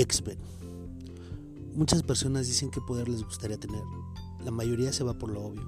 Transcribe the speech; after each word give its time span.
X-Men. 0.00 0.38
Muchas 1.74 2.02
personas 2.02 2.46
dicen 2.46 2.70
qué 2.70 2.80
poder 2.80 3.06
les 3.06 3.22
gustaría 3.22 3.60
tener. 3.60 3.82
La 4.42 4.50
mayoría 4.50 4.94
se 4.94 5.04
va 5.04 5.18
por 5.18 5.30
lo 5.30 5.42
obvio. 5.42 5.62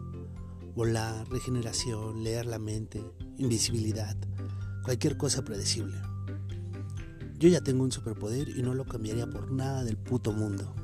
Volar, 0.75 1.29
regeneración, 1.29 2.25
leer 2.25 2.47
la 2.47 2.59
mente, 2.59 3.05
invisibilidad, 3.37 4.17
cualquier 4.85 5.19
cosa 5.19 5.45
predecible. 5.45 5.99
Yo 7.39 7.51
ya 7.51 7.61
tengo 7.61 7.85
un 7.85 7.93
superpoder 7.93 8.49
y 8.49 8.63
no 8.63 8.73
lo 8.73 8.87
cambiaría 8.87 9.27
por 9.27 9.53
nada 9.53 9.85
del 9.85 9.99
puto 9.99 10.33
mundo. 10.33 10.75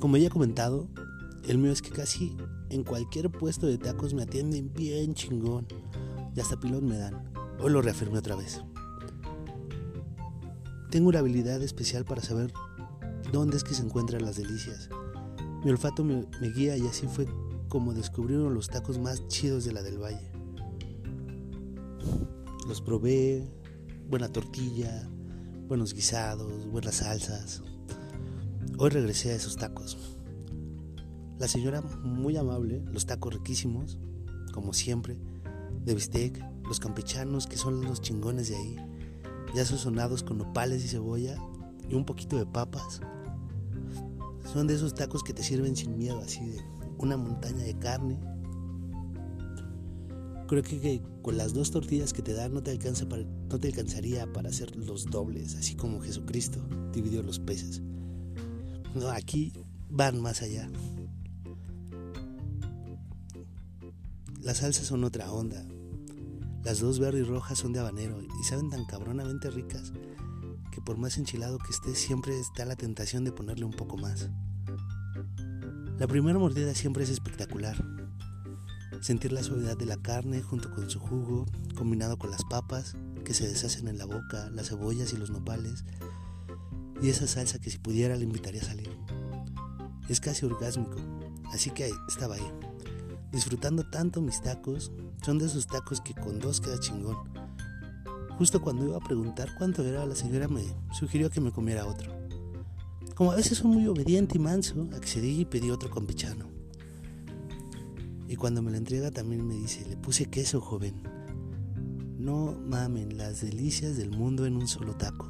Como 0.00 0.16
ya 0.16 0.26
he 0.26 0.30
comentado, 0.30 0.88
el 1.46 1.58
mío 1.58 1.70
es 1.70 1.80
que 1.80 1.90
casi 1.90 2.36
en 2.70 2.82
cualquier 2.82 3.30
puesto 3.30 3.68
de 3.68 3.78
tacos 3.78 4.14
me 4.14 4.24
atienden 4.24 4.72
bien 4.74 5.14
chingón 5.14 5.68
y 6.34 6.40
hasta 6.40 6.58
pilón 6.58 6.86
me 6.86 6.98
dan. 6.98 7.32
Hoy 7.60 7.70
lo 7.70 7.82
reafirmé 7.82 8.18
otra 8.18 8.34
vez. 8.34 8.62
Tengo 10.90 11.08
una 11.08 11.18
habilidad 11.18 11.62
especial 11.62 12.04
para 12.04 12.22
saber 12.22 12.52
dónde 13.32 13.56
es 13.56 13.64
que 13.64 13.74
se 13.74 13.82
encuentran 13.82 14.22
las 14.22 14.36
delicias. 14.36 14.88
Mi 15.64 15.70
olfato 15.70 16.04
me, 16.04 16.26
guía 16.54 16.76
y 16.76 16.86
así 16.86 17.08
fue 17.08 17.26
como 17.68 17.92
descubrí 17.92 18.34
uno 18.34 18.48
de 18.48 18.54
los 18.54 18.68
tacos 18.68 18.98
más 18.98 19.26
chidos 19.26 19.64
de 19.64 19.72
la 19.72 19.82
del 19.82 19.98
Valle. 19.98 20.30
Los 22.68 22.80
probé, 22.80 23.44
buena 24.08 24.28
tortilla, 24.28 25.08
buenos 25.66 25.92
guisados, 25.92 26.66
buenas 26.70 26.96
salsas. 26.96 27.62
Hoy 28.78 28.90
regresé 28.90 29.32
a 29.32 29.36
esos 29.36 29.56
tacos. 29.56 29.98
La 31.38 31.48
señora 31.48 31.82
muy 31.82 32.36
amable, 32.36 32.82
los 32.92 33.06
tacos 33.06 33.34
riquísimos, 33.34 33.98
como 34.52 34.72
siempre, 34.72 35.18
de 35.84 35.94
bistec, 35.94 36.42
los 36.68 36.78
campechanos 36.78 37.46
que 37.46 37.56
son 37.56 37.82
los 37.82 38.00
chingones 38.00 38.48
de 38.48 38.56
ahí, 38.56 38.76
ya 39.54 39.64
sazonados 39.64 40.22
con 40.22 40.38
nopales 40.38 40.84
y 40.84 40.88
cebolla 40.88 41.36
y 41.88 41.94
un 41.94 42.04
poquito 42.04 42.36
de 42.36 42.46
papas. 42.46 43.00
Son 44.52 44.66
de 44.66 44.74
esos 44.74 44.94
tacos 44.94 45.22
que 45.22 45.34
te 45.34 45.42
sirven 45.42 45.76
sin 45.76 45.98
miedo, 45.98 46.20
así 46.20 46.44
de 46.46 46.60
una 46.98 47.16
montaña 47.16 47.64
de 47.64 47.78
carne. 47.78 48.18
Creo 50.46 50.62
que, 50.62 51.02
con 51.22 51.36
las 51.36 51.52
dos 51.54 51.72
tortillas 51.72 52.12
que 52.12 52.22
te 52.22 52.32
dan 52.32 52.54
no 52.54 52.62
te, 52.62 52.70
alcanza 52.70 53.08
para, 53.08 53.24
no 53.24 53.58
te 53.58 53.68
alcanzaría 53.68 54.32
para 54.32 54.50
hacer 54.50 54.76
los 54.76 55.06
dobles, 55.06 55.56
así 55.56 55.74
como 55.74 56.00
Jesucristo 56.00 56.60
dividió 56.92 57.22
los 57.22 57.40
peces. 57.40 57.82
No, 58.94 59.08
aquí 59.08 59.52
van 59.90 60.20
más 60.22 60.42
allá. 60.42 60.70
Las 64.40 64.58
salsas 64.58 64.86
son 64.86 65.02
otra 65.02 65.32
onda. 65.32 65.66
Las 66.66 66.80
dos 66.80 66.98
y 66.98 67.22
rojas 67.22 67.60
son 67.60 67.72
de 67.72 67.78
habanero 67.78 68.20
y 68.20 68.42
saben 68.42 68.70
tan 68.70 68.84
cabronamente 68.86 69.50
ricas 69.50 69.92
que 70.72 70.80
por 70.80 70.98
más 70.98 71.16
enchilado 71.16 71.58
que 71.58 71.70
esté 71.70 71.94
siempre 71.94 72.36
está 72.40 72.64
la 72.64 72.74
tentación 72.74 73.22
de 73.22 73.30
ponerle 73.30 73.64
un 73.64 73.70
poco 73.70 73.96
más. 73.96 74.30
La 75.96 76.08
primera 76.08 76.40
mordida 76.40 76.74
siempre 76.74 77.04
es 77.04 77.10
espectacular. 77.10 77.76
Sentir 79.00 79.30
la 79.30 79.44
suavidad 79.44 79.76
de 79.76 79.86
la 79.86 79.96
carne 79.96 80.42
junto 80.42 80.74
con 80.74 80.90
su 80.90 80.98
jugo, 80.98 81.46
combinado 81.76 82.18
con 82.18 82.32
las 82.32 82.42
papas 82.42 82.96
que 83.24 83.32
se 83.32 83.46
deshacen 83.46 83.86
en 83.86 83.98
la 83.98 84.06
boca, 84.06 84.50
las 84.50 84.70
cebollas 84.70 85.12
y 85.12 85.18
los 85.18 85.30
nopales, 85.30 85.84
y 87.00 87.10
esa 87.10 87.28
salsa 87.28 87.60
que 87.60 87.70
si 87.70 87.78
pudiera 87.78 88.16
le 88.16 88.24
invitaría 88.24 88.62
a 88.62 88.64
salir. 88.64 88.90
Es 90.08 90.18
casi 90.18 90.44
orgásmico, 90.44 90.96
así 91.52 91.70
que 91.70 91.92
estaba 92.08 92.34
ahí, 92.34 92.52
disfrutando 93.32 93.84
tanto 93.84 94.20
mis 94.20 94.40
tacos 94.40 94.92
son 95.22 95.38
de 95.38 95.46
esos 95.46 95.66
tacos 95.66 96.00
que 96.00 96.14
con 96.14 96.38
dos 96.38 96.60
queda 96.60 96.78
chingón. 96.78 97.16
Justo 98.38 98.60
cuando 98.60 98.86
iba 98.86 98.96
a 98.96 99.00
preguntar 99.00 99.48
cuánto 99.56 99.82
era, 99.82 100.04
la 100.04 100.14
señora 100.14 100.48
me 100.48 100.62
sugirió 100.92 101.30
que 101.30 101.40
me 101.40 101.52
comiera 101.52 101.86
otro. 101.86 102.12
Como 103.14 103.32
a 103.32 103.36
veces 103.36 103.58
soy 103.58 103.70
muy 103.70 103.86
obediente 103.86 104.36
y 104.36 104.40
manso, 104.40 104.88
accedí 104.94 105.40
y 105.40 105.44
pedí 105.46 105.70
otro 105.70 105.90
con 105.90 106.06
pichano. 106.06 106.46
Y 108.28 108.36
cuando 108.36 108.60
me 108.60 108.70
lo 108.70 108.76
entrega 108.76 109.10
también 109.10 109.46
me 109.46 109.54
dice, 109.54 109.86
le 109.88 109.96
puse 109.96 110.26
queso, 110.26 110.60
joven. 110.60 110.94
No 112.18 112.52
mamen 112.52 113.16
las 113.16 113.40
delicias 113.40 113.96
del 113.96 114.10
mundo 114.10 114.44
en 114.46 114.56
un 114.56 114.68
solo 114.68 114.94
taco. 114.96 115.28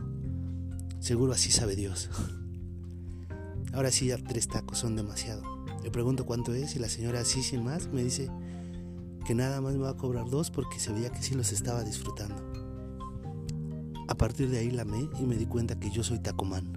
Seguro 0.98 1.32
así 1.32 1.52
sabe 1.52 1.76
Dios. 1.76 2.10
Ahora 3.72 3.92
sí, 3.92 4.06
ya 4.06 4.16
tres 4.16 4.48
tacos 4.48 4.78
son 4.78 4.96
demasiado. 4.96 5.55
Le 5.86 5.92
pregunto 5.92 6.26
cuánto 6.26 6.52
es 6.52 6.74
y 6.74 6.80
la 6.80 6.88
señora 6.88 7.20
así 7.20 7.44
sin 7.44 7.62
más 7.62 7.86
me 7.92 8.02
dice 8.02 8.28
que 9.24 9.36
nada 9.36 9.60
más 9.60 9.74
me 9.74 9.84
va 9.84 9.90
a 9.90 9.96
cobrar 9.96 10.28
dos 10.28 10.50
porque 10.50 10.80
se 10.80 10.92
veía 10.92 11.10
que 11.10 11.22
sí 11.22 11.36
los 11.36 11.52
estaba 11.52 11.84
disfrutando. 11.84 12.42
A 14.08 14.16
partir 14.16 14.50
de 14.50 14.58
ahí 14.58 14.72
la 14.72 14.82
y 14.82 15.26
me 15.26 15.36
di 15.36 15.46
cuenta 15.46 15.78
que 15.78 15.88
yo 15.90 16.02
soy 16.02 16.18
tacomán. 16.18 16.72